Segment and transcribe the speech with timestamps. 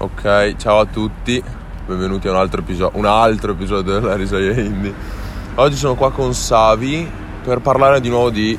[0.00, 1.42] Ok, ciao a tutti,
[1.84, 4.94] benvenuti a un altro episodio, un altro episodio della Risaia Indie.
[5.56, 7.10] Oggi sono qua con Savi
[7.42, 8.56] per parlare di nuovo di,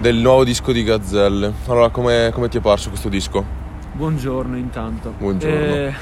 [0.00, 1.52] del nuovo disco di Gazzelle.
[1.68, 3.44] Allora, come, come ti è parso questo disco?
[3.92, 5.14] Buongiorno intanto.
[5.16, 5.56] Buongiorno.
[5.56, 5.94] Eh,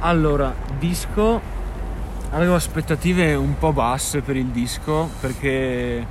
[0.00, 1.40] allora, disco.
[2.30, 6.04] Avevo aspettative un po' basse per il disco perché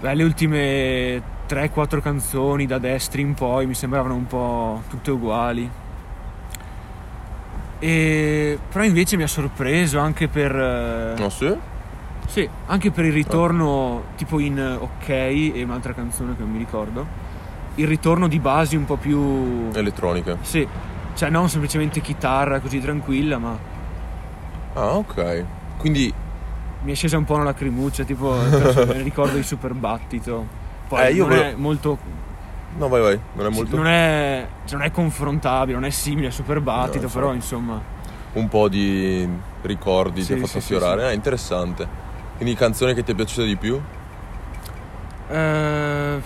[0.00, 5.84] beh, le ultime 3-4 canzoni da destri in poi mi sembravano un po' tutte uguali.
[7.78, 10.54] E, però invece mi ha sorpreso anche per...
[10.54, 11.54] eh, No, sì?
[12.26, 16.58] Sì, anche per il ritorno tipo in eh, Ok e un'altra canzone che non mi
[16.58, 17.06] ricordo.
[17.76, 19.68] Il ritorno di basi un po' più...
[19.74, 20.36] Elettronica.
[20.40, 20.66] Sì,
[21.14, 23.56] cioè non semplicemente chitarra così tranquilla, ma
[24.74, 25.44] Ah, ok.
[25.78, 26.12] Quindi,
[26.82, 30.46] mi è scesa un po' una lacrimuccia, tipo penso- me ne ricordo di Super Battito.
[30.88, 31.98] Poi Eh, non è volevo- molto...
[32.76, 33.76] no, vai, vai, non è molto...
[33.76, 37.80] Non è, cioè, non è confrontabile, non è simile a Super Battito, No, però insomma...
[38.34, 39.26] Un po' di
[39.62, 41.00] ricordi ti Sì, ha fatto sì, affiorare.
[41.02, 41.06] sì.
[41.06, 41.88] Ah, interessante.
[42.36, 43.80] Quindi canzone che ti è piaciuta di più?
[45.28, 46.20] Eh,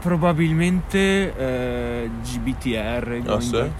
[0.00, 3.22] probabilmente eh, GBTR.
[3.26, 3.70] Ah, sì?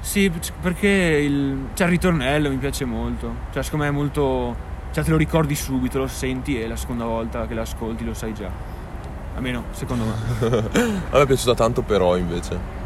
[0.00, 3.34] Sì, perché il, cioè, il ritornello mi piace molto.
[3.52, 4.70] Cioè, secondo me è molto.
[4.90, 8.34] Cioè, te lo ricordi subito, lo senti e la seconda volta che l'ascolti lo sai
[8.34, 8.50] già.
[9.34, 10.12] Almeno, secondo me.
[11.10, 12.80] A me è piaciuta tanto però invece.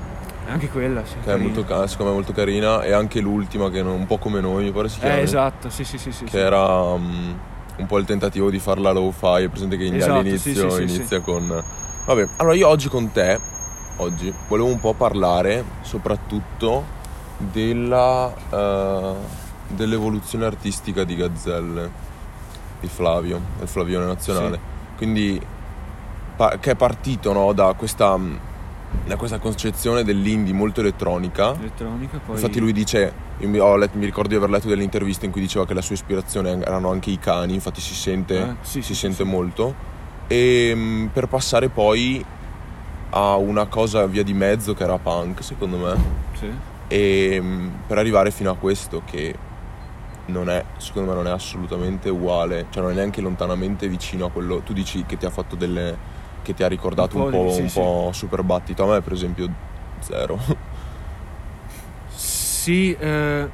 [0.49, 1.15] Anche quella, sì.
[1.23, 2.83] Che è molto, secondo me molto carina.
[2.83, 5.17] E anche l'ultima che non- un po' come noi, mi pare si chiama.
[5.17, 6.13] Eh, esatto, sì, sì, sì.
[6.13, 6.37] sì, Che sì.
[6.39, 7.33] era mm,
[7.79, 9.43] un po' il tentativo di farla low fi.
[9.43, 11.65] È presente che Esatto, all'inizio sì, inizia con.
[12.07, 13.41] Vabbè, allora io oggi con te,
[13.97, 16.85] oggi, volevo un po' parlare soprattutto
[17.39, 19.13] della, eh,
[19.67, 21.91] dell'evoluzione artistica di Gazzelle,
[22.79, 24.61] di Flavio, del Flavione Nazionale.
[24.97, 25.41] Quindi,
[26.61, 28.17] che è partito no, da questa.
[28.17, 28.37] mm,
[29.07, 32.37] Da questa concezione dell'indie molto elettronica, Elettronica, poi.
[32.37, 35.75] Infatti lui dice, letto- mi ricordo di aver letto delle interviste in cui diceva che
[35.75, 39.25] la sua ispirazione erano anche i cani, infatti si sente, Eh, sì, si sì, sente
[39.25, 39.29] sì.
[39.29, 39.75] molto.
[40.29, 42.25] E mh, per passare poi
[43.11, 45.95] a una cosa via di mezzo che era punk, secondo me,
[46.39, 46.51] Sì.
[46.89, 49.35] e mh, per arrivare fino a questo che
[50.27, 54.31] non è, secondo me non è assolutamente uguale, cioè non è neanche lontanamente vicino a
[54.31, 55.97] quello, tu dici che ti ha fatto delle,
[56.47, 57.81] che ti ha ricordato Un un po' po', sì, un sì.
[57.81, 59.49] po' super battito, a me per esempio
[60.01, 60.39] zero.
[62.15, 63.49] Sì, eh,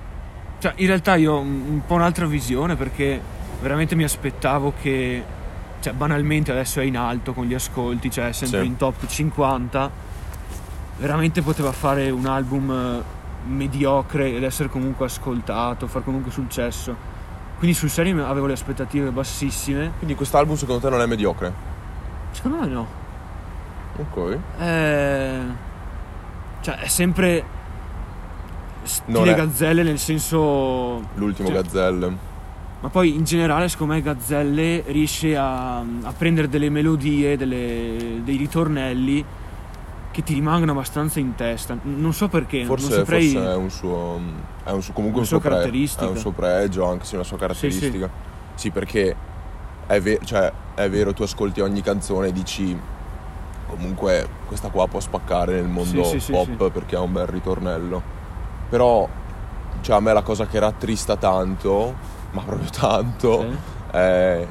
[0.59, 3.21] cioè in realtà io ho un, po' un'altra visione perché
[3.61, 5.23] veramente mi aspettavo che,
[5.81, 8.67] cioè banalmente adesso è in alto con gli ascolti, cioè sempre Sì.
[8.67, 9.91] in top 50,
[10.99, 16.95] veramente poteva fare un album eh, mediocre ed essere comunque ascoltato, far comunque successo.
[17.59, 21.71] Quindi sul serio avevo le aspettative bassissime, Quindi quest'album secondo te non è mediocre?
[22.33, 22.87] Secondo me no.
[23.99, 24.39] Ok.
[24.59, 25.41] Eh,
[26.61, 27.45] cioè è sempre
[29.07, 32.31] Non stile è- gazzelle nel senso L'ultimo Cioè, Gazzelle.
[32.81, 38.37] Ma poi in generale, secondo me, Gazzelle riesce a, a prendere delle melodie, delle- dei
[38.37, 39.25] ritornelli
[40.11, 41.79] che ti rimangono abbastanza in testa.
[41.81, 43.29] Non so perché, non Forse, saprei.
[43.31, 44.21] forse è un suo.
[44.65, 45.63] È un suo, comunque un suo, pre-.
[45.63, 48.11] È un suo pregio, anche se è una sua caratteristica.
[48.55, 49.15] Sì, perché
[49.95, 52.79] è, ve- cioè, è vero, tu ascolti ogni canzone e dici.
[53.69, 56.71] Comunque questa qua può spaccare nel mondo Sì, sì, pop sì.
[56.71, 58.03] perché ha un bel ritornello.
[58.69, 59.09] Però,
[59.81, 61.95] cioè, a me la cosa che rattrista tanto,
[62.33, 63.47] ma proprio tanto,
[63.91, 64.47] è,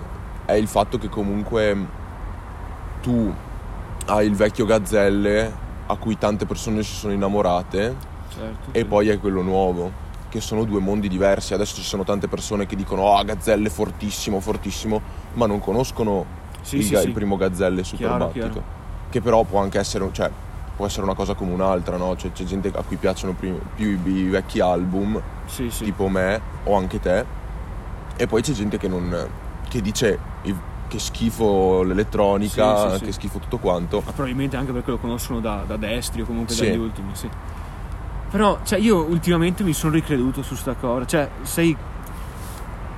[0.45, 1.77] è il fatto che comunque
[3.01, 3.33] tu
[4.07, 5.53] hai il vecchio Gazzelle
[5.87, 8.85] a cui tante persone si sono innamorate Certo, e sì.
[8.85, 9.91] poi hai quello nuovo
[10.29, 14.39] che sono due mondi diversi adesso ci sono tante persone che dicono oh Gazzelle fortissimo
[14.39, 15.01] fortissimo
[15.33, 16.25] ma non conoscono
[16.61, 17.07] Sì, il, sì, ga- sì.
[17.07, 18.63] il primo Gazzelle super Chiaro, chiaro.
[19.09, 20.29] che però può anche essere cioè
[20.75, 22.15] può essere una cosa come un'altra no?
[22.15, 25.21] Cioè, c'è gente a cui piacciono pri- più i, vecchi album
[25.83, 27.25] tipo me o anche te
[28.15, 29.27] e poi c'è gente che non
[29.69, 30.17] che dice
[30.87, 35.77] che schifo l'elettronica che schifo tutto quanto Ma probabilmente anche perché lo conoscono da, da
[35.77, 37.29] destri o comunque dagli ultimi, sì.
[38.29, 41.05] Però, cioè, io ultimamente mi sono ricreduto su sta cosa.
[41.05, 41.75] Cioè, sei.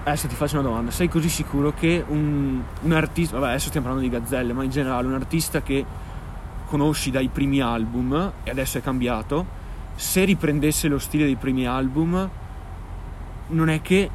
[0.06, 0.92] Adesso ti faccio una domanda.
[0.92, 3.38] Sei così sicuro che un, un artista.
[3.38, 5.86] Vabbè, adesso stiamo parlando di gazzelle, ma in generale un artista che
[6.66, 9.62] conosci dai primi album e adesso è cambiato.
[9.96, 12.30] Se riprendesse lo stile dei primi album,
[13.48, 14.10] non è che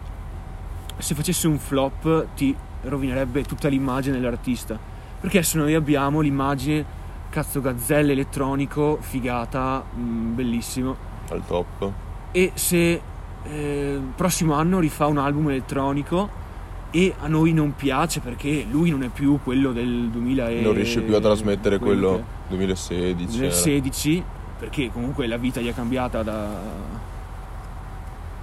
[0.98, 4.78] se facesse un flop ti rovinerebbe tutta l'immagine dell'artista.
[5.20, 6.84] Perché se noi abbiamo l'immagine,
[7.30, 10.96] cazzo, gazzelle elettronico, figata, mm, bellissimo.
[11.30, 11.92] al top
[12.32, 13.00] E se
[13.44, 16.46] eh, il prossimo anno rifà un album elettronico
[16.90, 20.72] e a noi non piace perché lui non è più quello del 2000 e non
[20.72, 23.30] riesce più a trasmettere quello che- 2016 era.
[23.30, 24.24] 2016
[24.58, 26.48] perché comunque la vita gli è cambiata da,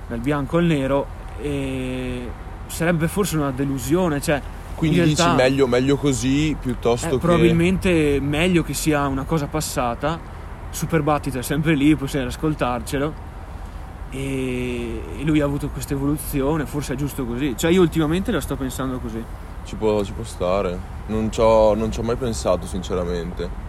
[0.08, 1.08] dal bianco al nero
[1.42, 2.30] e
[2.68, 4.42] sarebbe forse una delusione, cioè
[4.76, 7.18] Quindi in dici realtà, meglio, meglio così piuttosto eh, che...
[7.18, 10.34] probabilmente meglio che sia una cosa passata.
[10.70, 13.14] Super Battito è sempre lì, sempre ascoltarcelo.
[14.16, 17.56] E, lui ha avuto questa evoluzione, forse è giusto così.
[17.58, 19.24] Cioè, io ultimamente la sto pensando così.
[19.66, 20.78] Ci può, ci può stare.
[21.08, 23.64] Non ci ho mai pensato sinceramente.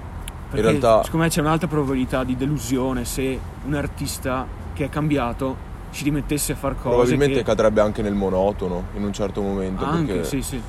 [0.48, 5.64] Perché realtà- secondo me c'è un'altra probabilità di delusione se un artista che è cambiato
[5.90, 6.88] ci rimettesse a far cose.
[6.88, 7.42] Probabilmente che...
[7.42, 9.84] cadrebbe anche nel monotono in un certo momento.
[9.84, 10.60] Anche, perché, sì, sì.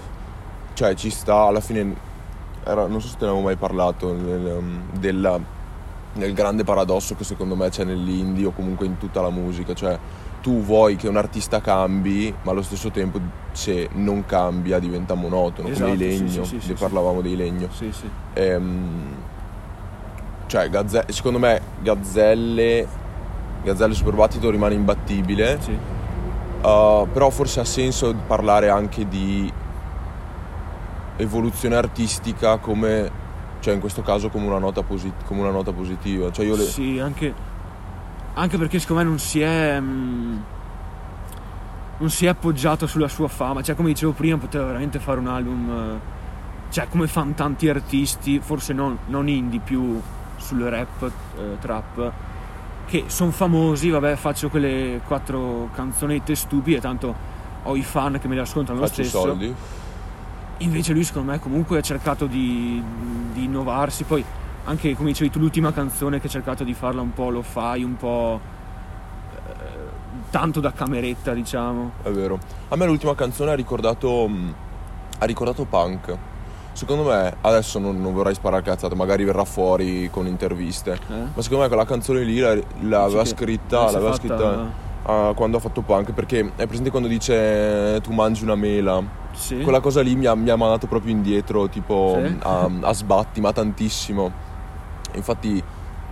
[0.73, 1.95] Cioè ci sta alla fine.
[2.63, 5.39] era- non so se te ne avevo mai parlato nel, um, della-
[6.19, 9.73] del grande paradosso che secondo me c'è nell'indie o comunque in tutta la musica.
[9.73, 9.97] Cioè
[10.41, 13.19] tu vuoi che un artista cambi, ma allo stesso tempo
[13.51, 16.43] se non cambia diventa monotono, Esatto, come i legno.
[16.43, 17.67] sì, sì, ne sì, parlavamo dei legno.
[17.71, 18.09] Sì, sì.
[18.33, 19.15] Ehm,
[20.47, 22.87] cioè, Gazze- secondo me Gazzelle,
[23.63, 25.57] Gazzelle Super Battito rimane imbattibile.
[25.61, 25.77] sì.
[26.59, 29.51] Uh, però forse ha senso parlare anche di
[31.17, 33.09] evoluzione artistica come,
[33.59, 36.31] cioè in questo caso come una nota, posit- come una nota positiva.
[36.31, 37.33] Cioè io le- Sì, anche,
[38.33, 39.79] anche perché secondo me non si è.
[39.79, 40.37] mm,
[41.99, 43.61] non si è appoggiato sulla sua fama.
[43.63, 45.69] Cioè, come dicevo prima, poteva veramente fare un album.
[45.69, 46.15] eh,
[46.69, 49.99] Cioè, come fanno tanti artisti, forse non, non indie, più
[50.35, 51.01] sul rap,
[51.37, 52.11] eh, trap,
[52.85, 53.89] che sono famosi.
[53.89, 57.15] Vabbè, faccio quelle quattro canzonette stupide, tanto
[57.63, 59.23] ho i fan che me le ascoltano lo faccio i stesso.
[59.25, 59.55] soldi.
[60.59, 62.83] Invece lui secondo me comunque ha cercato di,
[63.33, 64.23] di innovarsi, poi
[64.65, 67.83] anche come dicevi tu l'ultima canzone che ha cercato di farla un po' lo fai,
[67.83, 68.39] un po'
[69.35, 69.63] eh,
[70.31, 71.91] tanto da cameretta diciamo.
[72.01, 72.39] È vero.
[72.69, 74.53] A me l'ultima canzone ha ricordato, mh,
[75.19, 76.17] ha ricordato punk.
[76.73, 80.91] Secondo me, adesso non, non vorrei sparare cazzate, magari verrà fuori con interviste.
[80.93, 81.13] Eh?
[81.33, 85.33] Ma secondo me quella canzone lì la- l'aveva Dici che scritta, l'aveva fatta- scritta ah,
[85.35, 86.11] quando ha fatto punk.
[86.13, 89.01] Perché è presente quando dice tu mangi una mela?
[89.33, 89.59] Sì.
[89.61, 92.35] Quella cosa lì mi ha, mi ha mandato proprio indietro, tipo Sì?
[92.41, 94.31] a, a sbatti, ma tantissimo.
[95.13, 95.63] Infatti,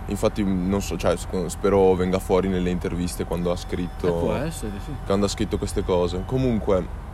[0.06, 1.16] infatti non so, cioè,
[1.46, 4.92] spero venga fuori nelle interviste quando ha Eh, scritto, può essere, sì.
[5.04, 6.22] quando ha scritto queste cose.
[6.24, 7.04] Comunque,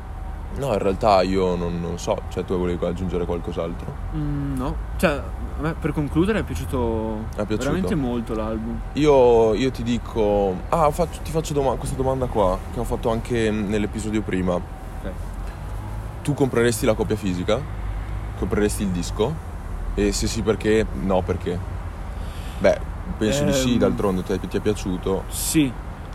[0.56, 3.94] no, in realtà io non, non so, cioè tu volevi aggiungere qualcos'altro?
[4.16, 7.56] Mm, no, cioè a me per concludere è piaciuto, È piaciuto?
[7.56, 8.78] veramente molto l'album.
[8.94, 13.10] Io, io ti dico, ah, faccio- ti faccio doma- questa domanda qua, che ho fatto
[13.10, 14.54] anche nell'episodio prima.
[14.54, 15.10] Ok.
[16.22, 17.60] Tu compreresti la copia fisica?
[18.38, 19.50] Compreresti il disco?
[19.94, 20.86] E se sì perché?
[21.02, 21.58] No perché?
[22.58, 22.78] Beh,
[23.18, 23.78] penso di sì, Ehm.
[23.78, 25.24] d'altronde ti, ti è piaciuto.
[25.28, 25.70] Sì,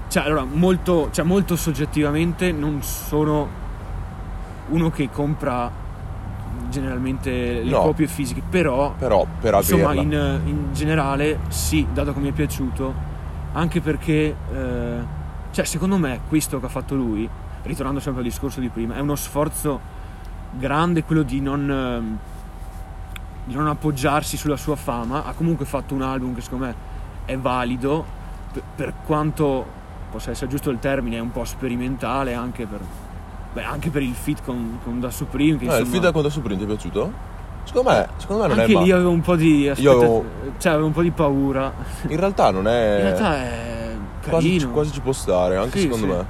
[0.08, 3.66] cioè allora molto, cioè, molto soggettivamente non sono
[4.70, 5.86] uno che compra
[6.70, 7.82] generalmente le No.
[7.82, 10.12] copie fisiche, però Però per insomma in,
[10.46, 12.94] in generale sì, dato che mi è piaciuto,
[13.54, 14.98] anche perché eh,
[15.52, 17.28] cioè secondo me questo che ha fatto lui,
[17.64, 19.80] ritornando sempre al discorso di prima, è uno sforzo
[20.52, 22.18] grande quello di non, ehm,
[23.46, 26.76] di non appoggiarsi sulla sua fama, ha comunque fatto un album che secondo me
[27.26, 28.06] è valido,
[28.52, 29.66] per, per quanto
[30.12, 32.80] possa essere giusto il termine, è un po' sperimentale anche per,
[33.58, 35.58] beh, anche per il fit con, con Da Supreme.
[35.58, 37.12] Che No, il insomma, feedback con Da Supreme ti è piaciuto?
[37.64, 38.94] Secondo me, secondo me non anche è male.
[38.94, 40.26] avevo un po' di aspetta- avevo-
[40.58, 41.74] cioè avevo un po' di paura.
[42.08, 42.96] In realtà non è...
[42.96, 43.96] In realtà è
[44.30, 46.12] quasi, quasi ci può stare, anche Sì, secondo sì.
[46.14, 46.26] me.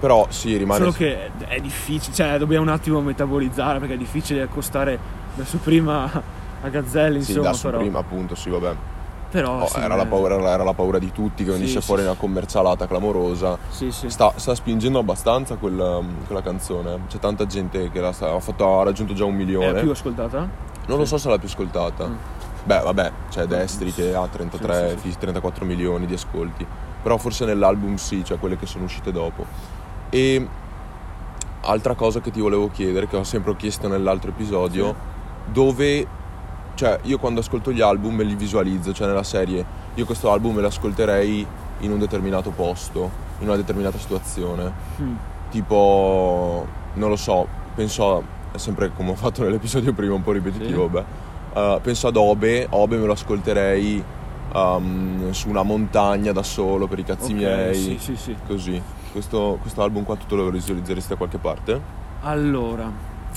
[0.00, 0.80] Però sì, rimane...
[0.80, 4.98] Solo che è difficile, cioè dobbiamo un attimo metabolizzare perché è difficile accostare
[5.34, 6.10] da su prima
[6.60, 8.74] a Gazzelli, Sì, insomma, da però, Supreme appunto, sì, vabbè.
[9.32, 11.80] Però Oh, sì, era, la eh, paura, era la paura di tutti che Sì, venisse
[11.80, 13.56] sì, fuori una commercialata clamorosa.
[13.70, 14.10] Sì, sì.
[14.10, 17.00] Sta, sta spingendo abbastanza quella, quella canzone.
[17.08, 19.72] C'è tanta gente che la sta, ha, fatto- ha raggiunto già un È milione.
[19.72, 20.48] la più ascoltata?
[20.86, 22.06] Non lo so se è la più ascoltata.
[22.06, 22.14] Mm.
[22.64, 25.18] Beh, vabbè, c'è Destri che ha 33, Sì, sì, sì.
[25.18, 26.64] 34 milioni di ascolti.
[27.02, 29.44] Però forse nell'album sì, cioè quelle che sono uscite dopo.
[30.10, 30.46] E
[31.62, 34.94] altra cosa che ti volevo chiedere, che ho sempre chiesto nell'altro episodio,
[35.46, 36.06] dove,
[36.82, 40.56] cioè io quando ascolto gli album me li visualizzo, cioè nella serie, io questo album
[40.56, 41.46] me lo ascolterei
[41.78, 43.08] in un determinato posto,
[43.38, 44.72] in una determinata situazione.
[45.00, 45.14] Mm.
[45.48, 47.46] Tipo, non lo so,
[47.76, 50.90] penso a, è sempre come ho fatto nell'episodio prima, un po' ripetitivo, Sì.
[50.90, 51.04] beh.
[51.54, 54.02] Uh, penso ad Obe, Obe me lo ascolterei
[54.52, 58.34] um, su una montagna da solo per i cazzi Ok, miei, Sì, sì, sì.
[58.44, 58.82] così.
[59.12, 61.80] Questo, questo album qua tu te lo visualizzeresti da qualche parte?
[62.22, 62.90] Allora,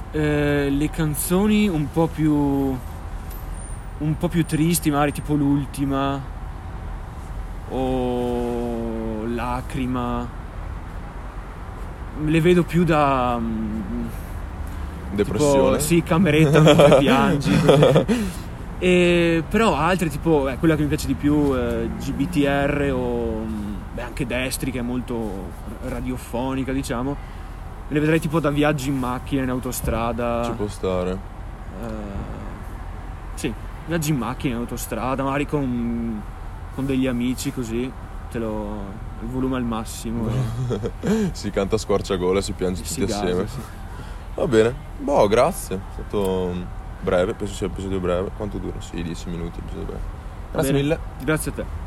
[0.09, 2.75] eh, le canzoni un po' più
[3.99, 6.21] un po' più tristi, magari tipo l'ultima
[7.69, 10.27] o Lacrima.
[12.25, 14.05] Le vedo più da mm,
[15.11, 15.77] Depressione?
[15.77, 17.51] Tipo, sì, cameretta mentre piangi.
[18.79, 23.73] E, però altre tipo eh, quella che mi piace di più eh, GBTR o mm,
[23.93, 25.49] beh, anche Destri che è molto
[25.87, 27.15] radiofonica diciamo
[27.87, 31.11] le vedrei tipo da viaggi in macchina in autostrada Ci può stare.
[31.11, 31.87] eh,
[33.35, 33.53] sì
[33.85, 36.21] viaggi in macchina in autostrada magari con,
[36.73, 37.91] con degli amici così
[38.31, 40.27] te lo il volume al massimo
[41.01, 43.47] e- si canta a squarciagola si piange e tutti si gasa, assieme.
[43.47, 43.59] sì.
[44.35, 44.75] Va bene.
[44.99, 45.77] Boh, grazie.
[45.77, 46.53] È stato
[46.99, 48.31] breve, penso sia un episodio breve.
[48.35, 48.81] Quanto dura?
[48.81, 49.61] Sì, 10 minuti,
[50.51, 50.99] Grazie mille.
[51.23, 51.84] grazie a te